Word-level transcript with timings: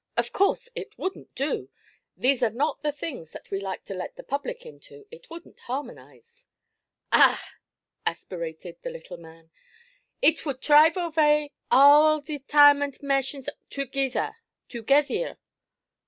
'Of 0.17 0.33
course 0.33 0.67
it 0.73 0.97
wouldn't 0.97 1.35
do! 1.35 1.69
These 2.17 2.41
are 2.41 2.49
not 2.49 2.81
the 2.81 2.91
things 2.91 3.33
that 3.33 3.51
we 3.51 3.59
like 3.61 3.85
to 3.85 3.93
let 3.93 4.15
the 4.15 4.23
public 4.23 4.65
into. 4.65 5.05
It 5.11 5.29
wouldn't 5.29 5.59
harmonize.' 5.59 6.47
'Ah 7.11 7.35
h 7.35 7.41
h!' 7.53 7.57
aspirated 8.07 8.77
the 8.81 8.89
little 8.89 9.17
man. 9.17 9.51
'It 10.19 10.43
would 10.43 10.59
trive 10.59 10.97
away 10.97 11.51
awal 11.71 12.19
the 12.19 12.39
tiamont 12.39 13.03
mershants 13.03 13.47
togetheer! 13.69 14.37